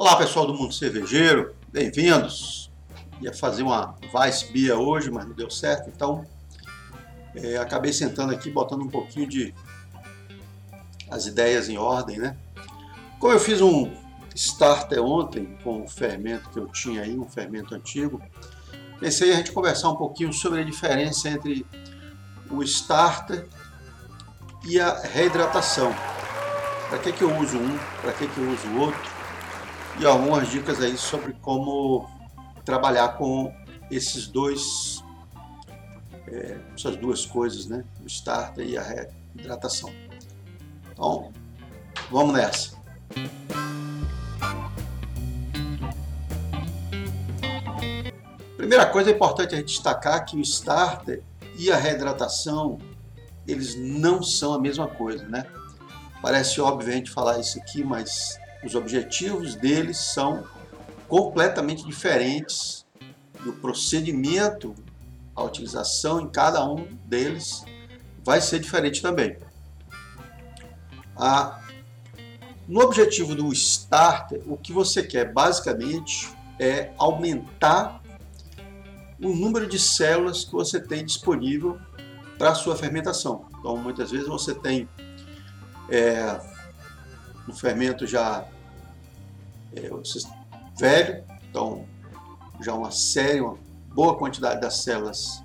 [0.00, 2.70] Olá pessoal do mundo cervejeiro, bem-vindos.
[3.20, 6.24] Ia fazer uma Vice Bia hoje, mas não deu certo, então
[7.34, 9.54] é, acabei sentando aqui, botando um pouquinho de
[11.10, 12.34] as ideias em ordem, né?
[13.18, 13.92] Como eu fiz um
[14.34, 18.22] starter ontem com o fermento que eu tinha aí, um fermento antigo,
[18.98, 21.66] pensei a gente conversar um pouquinho sobre a diferença entre
[22.50, 23.46] o starter
[24.66, 25.94] e a reidratação.
[26.88, 29.19] Para que, que eu uso um, para que, que eu uso o outro
[29.98, 32.08] e algumas dicas aí sobre como
[32.64, 33.52] trabalhar com
[33.90, 35.02] esses dois,
[36.28, 37.84] é, essas duas coisas, né?
[38.02, 39.92] O starter e a reidratação.
[40.92, 41.32] Então,
[42.10, 42.78] vamos nessa.
[48.56, 51.22] Primeira coisa é importante a gente destacar que o starter
[51.58, 52.78] e a reidratação
[53.46, 55.46] eles não são a mesma coisa, né?
[56.22, 60.46] Parece óbvio a gente falar isso aqui, mas os objetivos deles são
[61.08, 62.86] completamente diferentes
[63.44, 64.74] do procedimento,
[65.34, 67.64] a utilização em cada um deles
[68.22, 69.36] vai ser diferente também.
[71.16, 71.60] A,
[72.68, 78.00] no objetivo do starter, o que você quer basicamente é aumentar
[79.20, 81.78] o número de células que você tem disponível
[82.38, 83.46] para a sua fermentação.
[83.58, 84.88] Então, muitas vezes você tem
[85.90, 86.40] é,
[87.48, 88.46] um fermento já
[89.74, 89.90] é,
[90.78, 91.84] velho, então
[92.60, 93.56] já uma série, uma
[93.94, 95.42] boa quantidade das células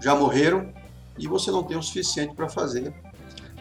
[0.00, 0.72] já morreram
[1.18, 2.92] e você não tem o suficiente para fazer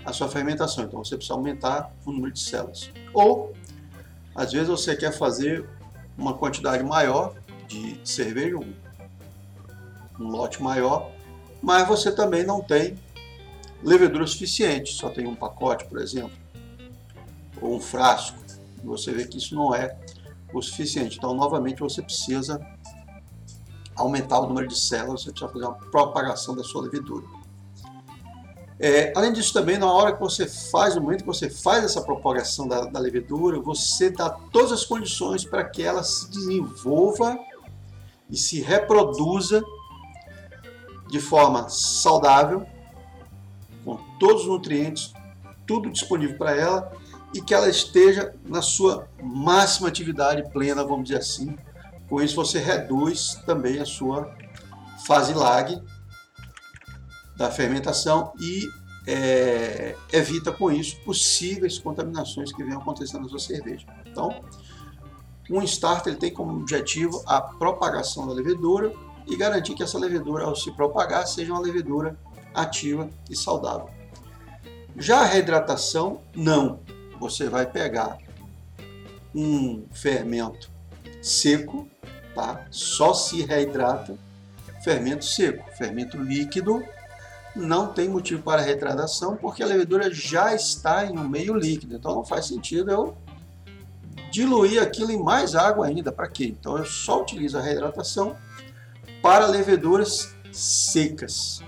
[0.05, 0.83] a sua fermentação.
[0.83, 2.91] Então você precisa aumentar o número de células.
[3.13, 3.53] Ou,
[4.35, 5.67] às vezes, você quer fazer
[6.17, 7.35] uma quantidade maior
[7.67, 8.73] de cerveja, um,
[10.19, 11.11] um lote maior,
[11.61, 12.99] mas você também não tem
[13.81, 16.42] levedura suficiente, só tem um pacote, por exemplo,
[17.61, 18.37] ou um frasco.
[18.83, 19.97] Você vê que isso não é
[20.53, 21.17] o suficiente.
[21.17, 22.59] Então, novamente, você precisa
[23.95, 27.25] aumentar o número de células, você precisa fazer uma propagação da sua levedura.
[28.79, 32.01] É, além disso, também, na hora que você faz, no momento que você faz essa
[32.01, 37.37] propagação da, da levedura, você dá todas as condições para que ela se desenvolva
[38.29, 39.63] e se reproduza
[41.07, 42.65] de forma saudável,
[43.85, 45.13] com todos os nutrientes,
[45.67, 46.91] tudo disponível para ela
[47.33, 51.57] e que ela esteja na sua máxima atividade plena, vamos dizer assim.
[52.07, 54.35] Com isso você reduz também a sua
[55.05, 55.81] fase lag
[57.35, 58.67] da fermentação e
[59.07, 63.85] é, evita com isso possíveis contaminações que venham acontecendo na sua cerveja.
[64.05, 64.43] Então,
[65.49, 68.93] um starter ele tem como objetivo a propagação da levedura
[69.27, 72.17] e garantir que essa levedura, ao se propagar, seja uma levedura
[72.53, 73.89] ativa e saudável.
[74.97, 76.79] Já a reidratação, não.
[77.23, 78.17] Você vai pegar
[79.33, 80.69] um fermento
[81.21, 81.87] seco,
[82.35, 82.65] tá?
[82.69, 84.17] só se reidrata
[84.83, 85.63] fermento seco.
[85.77, 86.83] Fermento líquido
[87.55, 91.95] não tem motivo para reidratação porque a levedura já está em um meio líquido.
[91.95, 93.17] Então não faz sentido eu
[94.29, 96.11] diluir aquilo em mais água ainda.
[96.11, 96.53] Para quê?
[96.59, 98.35] Então eu só utilizo a reidratação
[99.21, 101.63] para leveduras secas.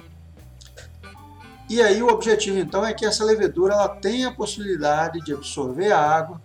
[1.70, 5.92] E aí o objetivo então é que essa levedura ela tenha a possibilidade de absorver
[5.92, 6.40] água,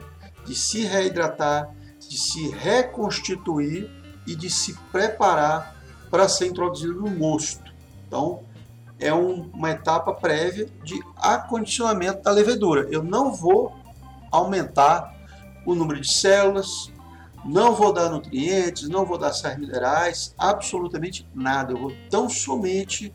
[0.47, 3.91] de se reidratar, de se reconstituir
[4.27, 5.77] e de se preparar
[6.11, 7.71] para ser introduzido no mosto.
[8.07, 8.41] Então
[8.99, 12.89] é um, uma etapa prévia de acondicionamento da levedura.
[12.91, 13.75] Eu não vou
[14.31, 15.15] aumentar
[15.67, 16.91] o número de células,
[17.45, 21.73] não vou dar nutrientes, não vou dar sais minerais, absolutamente nada.
[21.73, 23.13] Eu vou tão somente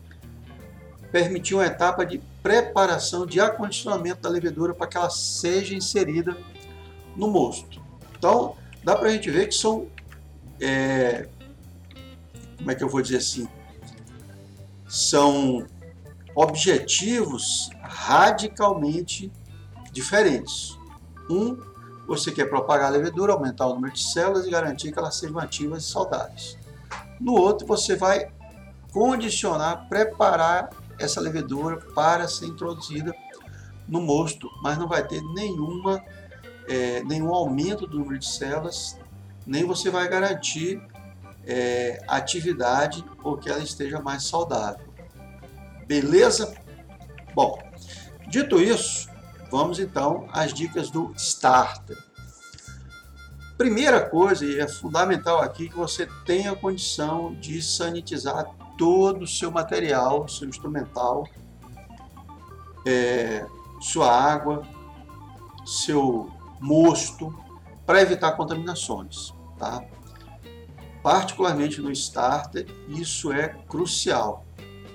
[1.10, 6.36] permitir uma etapa de preparação, de acondicionamento da levedura para que ela seja inserida
[7.16, 7.80] no mosto.
[8.18, 9.88] Então, dá para a gente ver que são,
[10.60, 11.28] é,
[12.58, 13.48] como é que eu vou dizer assim,
[14.88, 15.66] são
[16.34, 19.32] objetivos radicalmente
[19.90, 20.78] diferentes.
[21.30, 21.58] Um,
[22.06, 25.38] você quer propagar a levedura, aumentar o número de células e garantir que elas sejam
[25.38, 26.56] ativas e saudáveis.
[27.20, 28.30] No outro, você vai
[28.92, 33.14] condicionar, preparar essa levedura para ser introduzida
[33.88, 36.02] no mosto, mas não vai ter nenhuma,
[36.68, 38.98] é, nenhum aumento do número de células,
[39.46, 40.82] nem você vai garantir
[41.44, 44.86] é, atividade ou que ela esteja mais saudável.
[45.86, 46.56] Beleza?
[47.34, 47.58] Bom,
[48.28, 49.08] dito isso,
[49.50, 51.96] vamos então às dicas do starter.
[53.56, 59.50] Primeira coisa, e é fundamental aqui, que você tenha condição de sanitizar todo o seu
[59.50, 61.26] material, seu instrumental,
[62.86, 63.46] é,
[63.80, 64.62] sua água,
[65.64, 66.30] seu
[66.60, 67.34] mosto,
[67.84, 69.32] para evitar contaminações.
[69.58, 69.84] Tá?
[71.02, 74.44] Particularmente no starter, isso é crucial,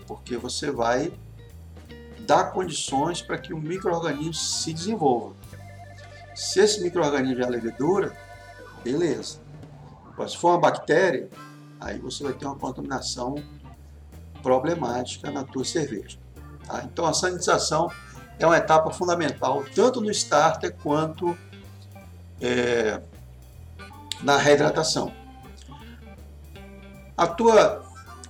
[0.07, 1.13] porque você vai
[2.25, 5.36] dar condições para que o microorganismo se desenvolva.
[6.36, 8.18] Se esse microorganismo é a levedura,
[8.83, 9.39] beleza.
[10.18, 11.30] Mas se for uma bactéria,
[11.80, 13.36] aí você vai ter uma contaminação
[14.42, 16.18] problemática na tua cerveja.
[16.66, 16.84] Tá?
[16.84, 17.92] Então a sanitização
[18.40, 21.38] é uma etapa fundamental tanto no starter quanto
[22.42, 23.02] é,
[24.22, 25.14] na reidratação.
[27.16, 27.84] A tua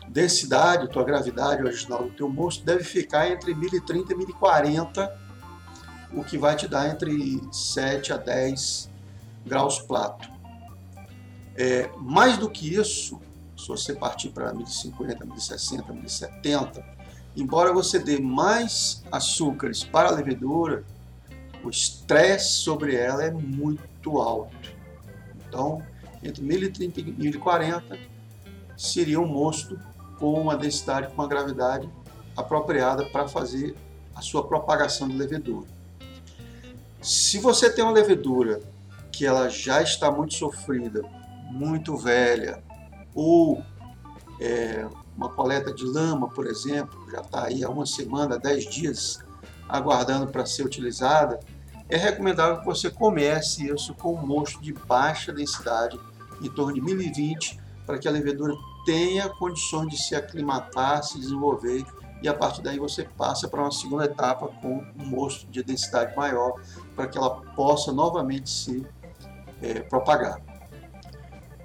[0.09, 5.19] densidade, tua gravidade original do teu mosto deve ficar entre 1030 e 1040,
[6.13, 8.91] o que vai te dar entre 7 a 10
[9.45, 10.29] graus plato.
[11.55, 13.21] É, mais do que isso,
[13.61, 16.83] se você partir para 1050, 1060, 1070,
[17.37, 20.83] embora você dê mais açúcares para a levedura,
[21.63, 24.75] o estresse sobre ela é muito alto.
[25.47, 25.83] Então,
[26.23, 27.99] entre 1030 e 1040
[28.75, 29.79] seria um mosto
[30.17, 31.87] com uma densidade, com uma gravidade
[32.35, 33.75] apropriada para fazer
[34.15, 35.67] a sua propagação de levedura.
[36.99, 38.59] Se você tem uma levedura
[39.11, 41.03] que ela já está muito sofrida,
[41.51, 42.63] muito velha,
[43.13, 43.63] ou
[44.39, 49.19] é, uma coleta de lama, por exemplo, já está aí há uma semana, dez dias,
[49.67, 51.39] aguardando para ser utilizada,
[51.89, 55.99] é recomendável que você comece isso com um mosto de baixa densidade,
[56.41, 58.53] em torno de 1020, para que a levedura
[58.85, 61.85] tenha condições de se aclimatar, se desenvolver
[62.21, 66.15] e a partir daí você passa para uma segunda etapa com um mosto de densidade
[66.15, 66.53] maior
[66.95, 68.85] para que ela possa novamente se
[69.61, 70.39] é, propagar.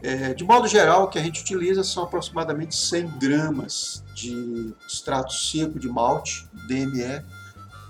[0.07, 5.33] É, de modo geral, o que a gente utiliza são aproximadamente 100 gramas de extrato
[5.33, 7.25] seco de malte, DME,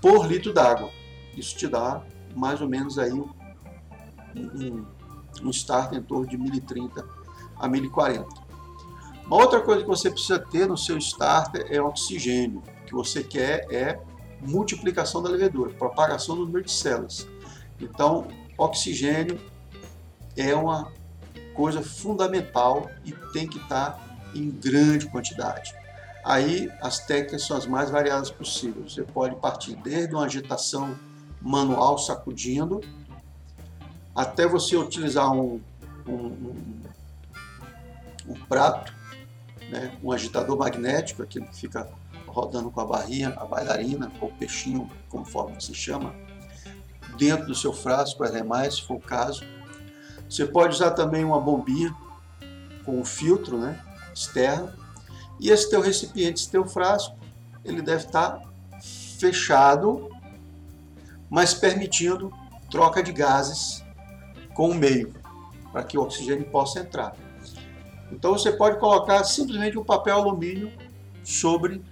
[0.01, 0.89] por litro d'água.
[1.37, 2.01] Isso te dá
[2.35, 3.29] mais ou menos aí um,
[5.43, 7.07] um, start em torno de 1030
[7.55, 8.27] a 1040.
[9.27, 12.63] Uma outra coisa que você precisa ter no seu starter é oxigênio.
[12.81, 14.01] O que você quer é
[14.41, 17.27] multiplicação da levedura, propagação do número de células.
[17.79, 18.27] Então,
[18.57, 19.39] oxigênio
[20.35, 20.91] é uma
[21.57, 23.99] coisa fundamental e tem que estar
[24.33, 25.75] em grande quantidade.
[26.23, 28.93] Aí as técnicas são as mais variadas possíveis.
[28.93, 30.95] Você pode partir desde uma agitação
[31.41, 32.79] manual sacudindo,
[34.15, 35.59] até você utilizar um,
[36.07, 36.81] um, um,
[38.27, 38.93] um prato
[39.69, 41.89] né, um agitador magnético, aquele que fica
[42.25, 46.13] rodando com a barrinha, a bailarina, ou peixinho, conforme se chama,
[47.17, 49.43] dentro do seu frasco, as demais, se for o caso.
[50.29, 51.95] Você pode usar também uma bombinha
[52.85, 53.79] com um filtro né,
[54.13, 54.71] externo.
[55.39, 57.15] E esse teu recipiente, esse teu frasco,
[57.63, 58.41] ele deve estar
[59.19, 60.09] fechado,
[61.29, 62.31] mas permitindo
[62.69, 63.83] troca de gases
[64.53, 65.13] com o meio,
[65.71, 67.15] para que o oxigênio possa entrar.
[68.11, 70.71] Então você pode colocar simplesmente um papel alumínio
[71.23, 71.83] sobre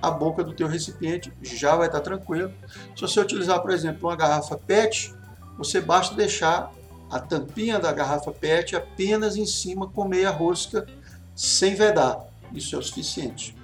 [0.00, 2.52] a boca do teu recipiente, já vai estar tranquilo.
[2.94, 5.14] Se você utilizar, por exemplo, uma garrafa PET,
[5.56, 6.70] você basta deixar
[7.14, 10.84] a tampinha da garrafa PET apenas em cima com meia rosca,
[11.32, 12.26] sem vedar.
[12.52, 13.56] Isso é o suficiente.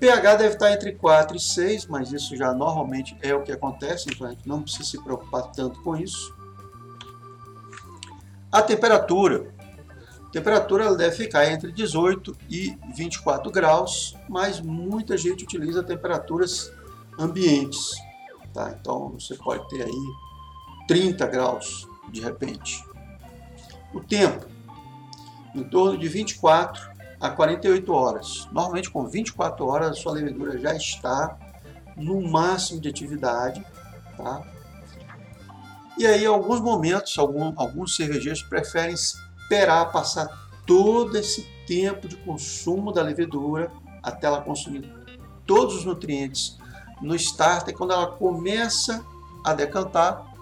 [0.00, 4.06] pH deve estar entre 4 e 6, mas isso já normalmente é o que acontece,
[4.08, 6.34] então a gente não precisa se preocupar tanto com isso.
[8.50, 9.52] A temperatura,
[10.32, 16.72] temperatura ela deve ficar entre 18 e 24 graus, mas muita gente utiliza temperaturas
[17.18, 17.90] ambientes.
[18.54, 18.74] Tá?
[18.80, 20.14] Então você pode ter aí
[20.88, 22.84] 30 graus de repente.
[23.92, 24.46] O tempo,
[25.54, 28.48] em torno de 24 a 48 horas.
[28.52, 31.38] Normalmente com 24 horas a sua levedura já está
[31.96, 33.64] no máximo de atividade.
[34.16, 34.42] Tá?
[35.96, 40.28] E aí, alguns momentos, alguns, alguns cervejeiros preferem esperar passar
[40.66, 43.70] todo esse tempo de consumo da levedura
[44.02, 44.92] até ela consumir
[45.46, 46.58] todos os nutrientes
[47.00, 47.76] no starter.
[47.76, 49.04] Quando ela começa
[49.44, 50.33] a decantar,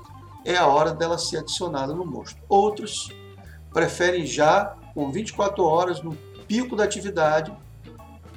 [0.45, 2.41] é a hora dela ser adicionada no mosto.
[2.49, 3.11] Outros
[3.73, 6.15] preferem já, com 24 horas, no
[6.47, 7.53] pico da atividade,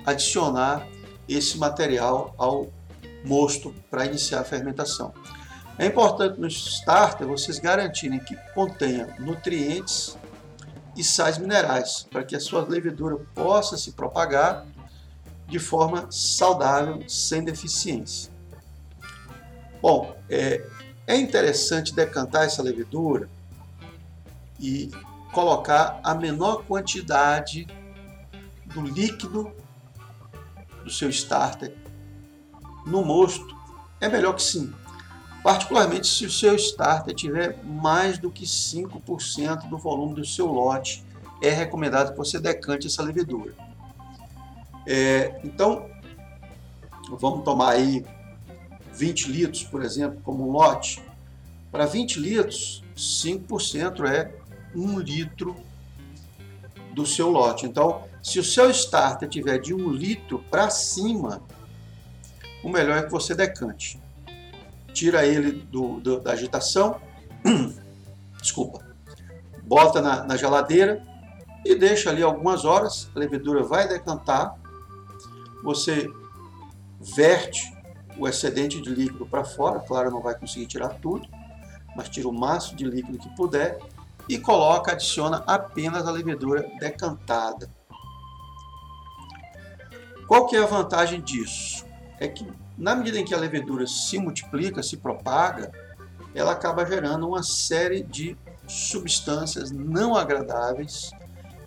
[0.06, 0.88] adicionar
[1.28, 2.68] esse material ao
[3.26, 5.14] mosto para iniciar a fermentação.
[5.78, 10.18] É importante no starter vocês garantirem que contenha nutrientes
[10.96, 14.66] e sais minerais, para que a sua levedura possa se propagar
[15.48, 18.32] de forma saudável, sem deficiência.
[19.82, 20.66] Bom, é,
[21.08, 23.30] é interessante decantar essa levedura
[24.60, 24.90] e
[25.32, 27.68] colocar a menor quantidade
[28.66, 29.52] do líquido
[30.84, 31.76] do seu starter
[32.86, 33.56] no mosto.
[34.00, 34.74] É melhor que sim.
[35.44, 41.04] particularmente se o seu starter tiver mais do que 5% do volume do seu lote,
[41.42, 43.54] é recomendado que você decante essa levedura.
[44.88, 45.88] É, então,
[47.10, 48.06] vamos tomar aí
[48.96, 51.02] 20 litros, por exemplo, como um lote.
[51.72, 54.32] Para 20 litros, 5% é
[54.74, 55.56] 1 litro
[56.94, 57.66] do seu lote.
[57.66, 61.42] Então, se o seu starter tiver de 1 litro para cima,
[62.64, 64.00] o melhor é que você decante.
[64.94, 67.02] Tira ele do, do da agitação,
[68.42, 68.86] desculpa,
[69.64, 71.06] bota na, na geladeira
[71.66, 74.58] e deixa ali algumas horas, a levedura vai decantar,
[75.62, 76.10] você
[77.02, 77.75] verte
[78.18, 81.28] o excedente de líquido para fora, claro, não vai conseguir tirar tudo,
[81.96, 83.80] mas tira o máximo de líquido que puder
[84.28, 87.70] e coloca, adiciona apenas a levedura decantada.
[90.28, 91.86] Qual que é a vantagem disso?
[92.20, 95.72] É que na medida em que a levedura se multiplica, se propaga,
[96.34, 98.36] ela acaba gerando uma série de
[98.68, 101.12] substâncias não agradáveis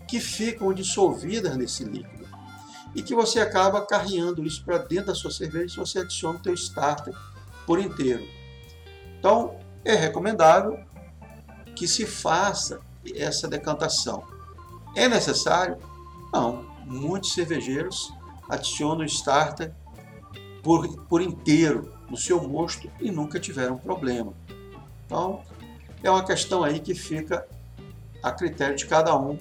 [0.07, 2.18] que ficam dissolvidas nesse líquido
[2.95, 6.43] e que você acaba carreando isso para dentro da sua cerveja se você adiciona o
[6.43, 7.15] teu starter
[7.67, 8.27] por inteiro.
[9.19, 10.79] Então, é recomendável
[11.75, 12.81] que se faça
[13.15, 14.25] essa decantação.
[14.95, 15.79] É necessário?
[16.33, 16.67] Não.
[16.85, 18.13] Muitos cervejeiros
[18.49, 19.73] adicionam o starter
[20.63, 24.33] por, por inteiro no seu mosto e nunca tiveram problema.
[25.05, 25.43] Então,
[26.03, 27.47] é uma questão aí que fica
[28.23, 29.39] a critério de cada um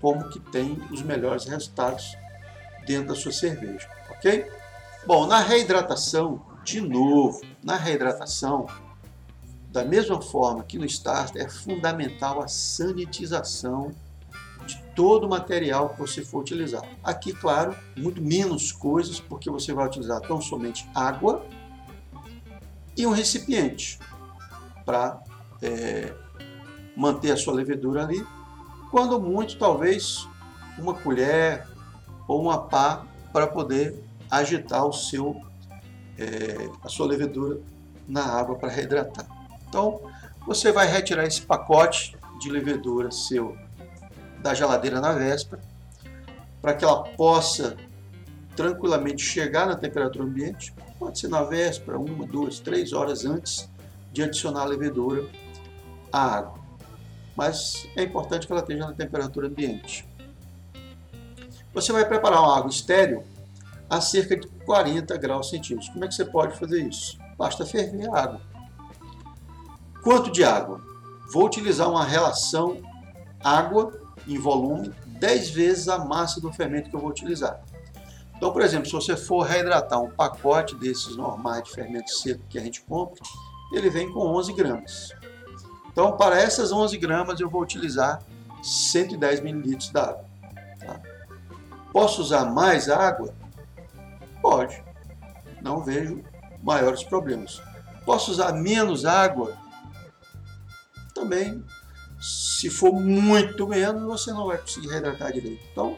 [0.00, 2.16] como que tem os melhores resultados
[2.86, 4.50] dentro da sua cerveja, ok?
[5.06, 8.66] Bom, na reidratação, de novo, na reidratação,
[9.70, 13.92] da mesma forma que no starter, é fundamental a sanitização
[14.66, 16.82] de todo o material que você for utilizar.
[17.04, 21.44] Aqui, claro, muito menos coisas, porque você vai utilizar tão somente água
[22.96, 23.98] e um recipiente
[24.84, 25.22] para
[25.62, 26.14] é,
[26.96, 28.26] manter a sua levedura ali.
[28.90, 30.26] Quando muito, talvez
[30.78, 31.66] uma colher,
[32.26, 35.40] ou uma pá para poder agitar o seu,
[36.18, 37.60] é, a sua levedura
[38.06, 39.26] na água para reidratar.
[39.68, 40.00] Então,
[40.46, 43.56] você vai retirar esse pacote de levedura seu
[44.40, 45.60] da geladeira na véspera,
[46.62, 47.76] para que ela possa
[48.54, 50.72] tranquilamente chegar na temperatura ambiente.
[50.98, 53.68] Pode ser na véspera, uma, duas, três horas antes
[54.12, 55.28] de adicionar a levedura
[56.12, 56.58] à água.
[57.36, 60.08] Mas é importante que ela esteja na temperatura ambiente.
[61.76, 63.22] Você vai preparar uma água estéreo
[63.90, 65.90] a cerca de 40 graus centígrados.
[65.90, 67.18] Como é que você pode fazer isso?
[67.36, 68.40] Basta ferver a água.
[70.02, 70.80] Quanto de água?
[71.34, 72.78] Vou utilizar uma relação
[73.44, 73.92] água
[74.26, 77.60] em volume 10 vezes a massa do fermento que eu vou utilizar.
[78.34, 82.58] Então, por exemplo, se você for reidratar um pacote desses normais de fermento seco que
[82.58, 83.22] a gente compra,
[83.70, 85.12] ele vem com 11 gramas.
[85.92, 88.22] Então, para essas 11 gramas, eu vou utilizar
[88.62, 90.24] 110 mililitros d'água.
[90.80, 91.15] Tá?
[91.96, 93.34] Posso usar mais água?
[94.42, 94.84] Pode.
[95.62, 96.22] Não vejo
[96.62, 97.62] maiores problemas.
[98.04, 99.56] Posso usar menos água?
[101.14, 101.64] Também.
[102.20, 105.66] Se for muito menos, você não vai conseguir reidratar direito.
[105.72, 105.96] Então,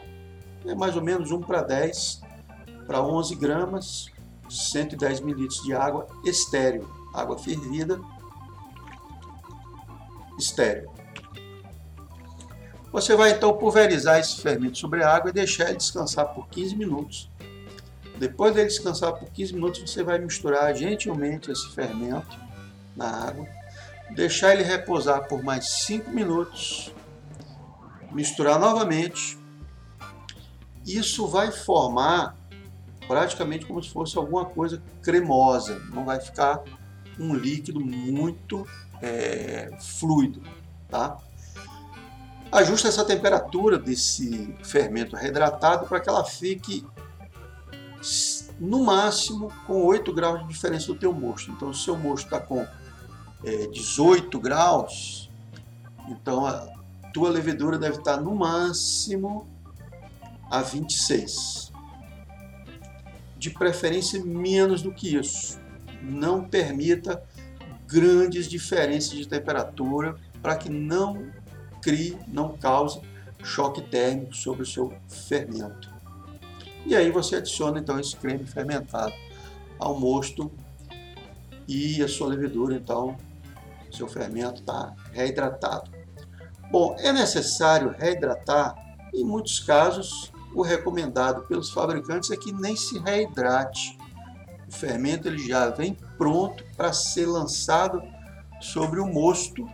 [0.65, 2.21] é mais ou menos 1 para 10
[2.87, 4.05] para 11 gramas,
[4.49, 7.99] 110 mililitros de água estéreo, água fervida,
[10.37, 10.98] estéreo.
[12.91, 16.75] Você vai então pulverizar esse fermento sobre a água e deixar ele descansar por 15
[16.75, 17.29] minutos.
[18.17, 22.37] Depois dele descansar por 15 minutos, você vai misturar gentilmente esse fermento
[22.95, 23.47] na água,
[24.13, 26.93] deixar ele repousar por mais 5 minutos,
[28.11, 29.37] misturar novamente.
[30.85, 32.35] Isso vai formar
[33.07, 36.61] praticamente como se fosse alguma coisa cremosa, não vai ficar
[37.19, 38.67] um líquido muito
[39.01, 40.41] é, fluido,
[40.89, 41.17] tá?
[42.51, 46.85] Ajusta essa temperatura desse fermento reidratado para que ela fique
[48.59, 51.51] no máximo com 8 graus de diferença do teu mosto.
[51.51, 52.65] Então, se o seu mosto está com
[53.43, 55.29] é, 18 graus,
[56.07, 56.67] então a
[57.13, 59.47] tua levedura deve estar tá no máximo
[60.49, 61.71] a 26.
[63.37, 65.59] De preferência menos do que isso.
[66.01, 67.23] Não permita
[67.87, 71.31] grandes diferenças de temperatura para que não
[71.81, 73.01] crie, não cause
[73.43, 75.89] choque térmico sobre o seu fermento.
[76.85, 79.13] E aí você adiciona então esse creme fermentado
[79.77, 80.51] ao mosto
[81.67, 83.15] e a sua levedura, então,
[83.91, 85.91] seu fermento está reidratado.
[86.71, 88.75] Bom, é necessário reidratar,
[89.13, 93.97] em muitos casos, o recomendado pelos fabricantes é que nem se reidrate
[94.67, 98.01] O fermento ele já vem pronto para ser lançado
[98.59, 99.67] sobre o mosto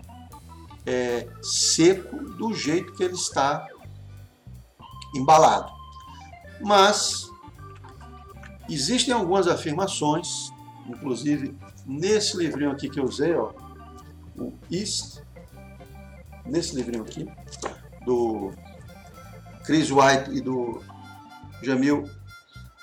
[0.86, 3.68] é, seco do jeito que ele está
[5.15, 5.72] embalado.
[6.62, 7.30] Mas
[8.70, 10.50] existem algumas afirmações,
[10.88, 13.51] inclusive nesse livrinho aqui que eu usei, ó,
[14.38, 15.22] o East,
[16.46, 17.27] nesse livrinho aqui,
[18.06, 18.51] do
[19.63, 20.82] Chris White e do
[21.62, 22.10] Jamil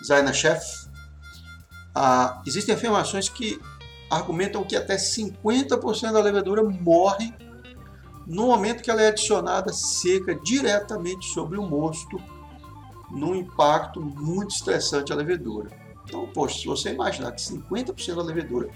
[0.04, 0.60] Zainashev,
[1.94, 3.60] ah, existem afirmações que
[4.10, 7.32] argumentam que até 50% da levedura morre
[8.26, 12.20] no momento que ela é adicionada seca diretamente sobre o mosto,
[13.10, 15.70] num impacto muito estressante à levedura.
[16.04, 18.70] Então, poxa, se você imaginar que 50% da levedura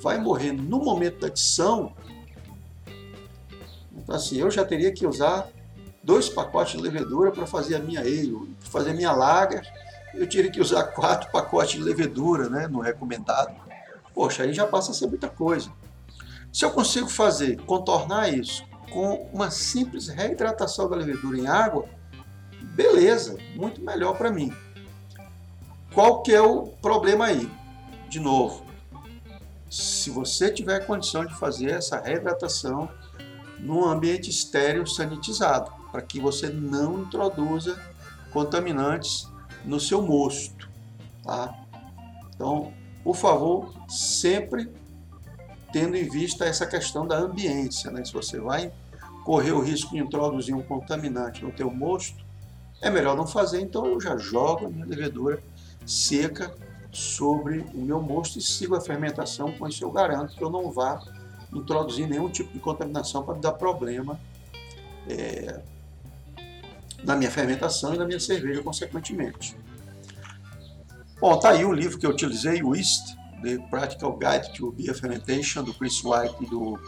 [0.00, 1.92] vai morrer no momento da adição,
[3.96, 5.48] então assim, eu já teria que usar
[6.02, 9.62] dois pacotes de levedura para fazer a minha ale, para fazer a minha lager,
[10.14, 13.54] eu teria que usar quatro pacotes de levedura, né, no recomendado.
[14.14, 15.70] Poxa, aí já passa a ser muita coisa.
[16.52, 18.64] Se eu consigo fazer, contornar isso
[18.96, 21.86] com uma simples reidratação da levedura em água,
[22.74, 24.50] beleza, muito melhor para mim.
[25.92, 27.46] Qual que é o problema aí?
[28.08, 28.64] De novo,
[29.68, 32.88] se você tiver condição de fazer essa reidratação
[33.58, 37.78] num ambiente estéreo sanitizado, para que você não introduza
[38.32, 39.28] contaminantes
[39.62, 40.70] no seu mosto,
[41.22, 41.54] tá?
[42.34, 42.72] Então,
[43.04, 44.72] por favor, sempre
[45.70, 48.02] tendo em vista essa questão da ambiência, né?
[48.02, 48.72] Se você vai
[49.26, 52.24] correr o risco de introduzir um contaminante no teu mosto,
[52.80, 55.42] é melhor não fazer, então eu já jogo a minha levedura
[55.84, 56.54] seca
[56.92, 60.70] sobre o meu mosto e sigo a fermentação, com isso eu garanto que eu não
[60.70, 61.02] vá
[61.52, 64.16] introduzir nenhum tipo de contaminação para dar problema
[65.08, 65.60] é,
[67.02, 69.56] na minha fermentação e na minha cerveja, consequentemente.
[71.20, 74.94] Bom, tá aí o livro que eu utilizei, o East, The Practical Guide to Beer
[74.94, 76.78] Fermentation, do Chris White e do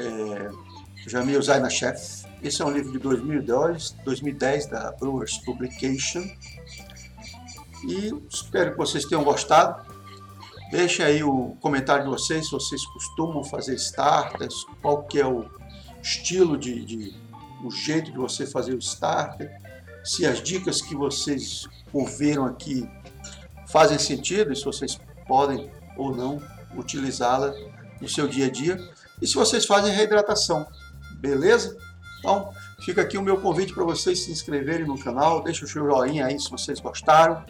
[0.00, 0.69] é,
[1.06, 1.98] Jamil Zainashev.
[2.42, 6.22] Esse é um livro de 2010, 2010 da Brewers Publication.
[7.84, 9.88] E espero que vocês tenham gostado.
[10.70, 15.48] Deixem aí o comentário de vocês, se vocês costumam fazer starters, qual que é o
[16.02, 17.14] estilo de, de
[17.64, 19.50] o jeito de você fazer o starter,
[20.04, 22.88] se as dicas que vocês ouviram aqui
[23.66, 26.40] fazem sentido e se vocês podem ou não
[26.76, 27.52] utilizá-la
[28.00, 28.78] no seu dia a dia
[29.20, 30.66] e se vocês fazem reidratação.
[31.20, 31.76] Beleza?
[32.18, 35.84] Então, fica aqui o meu convite para vocês se inscreverem no canal, deixa o seu
[35.86, 37.44] joinha aí se vocês gostaram,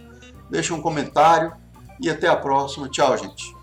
[0.50, 1.52] deixa um comentário
[2.00, 2.88] e até a próxima.
[2.88, 3.60] Tchau, gente.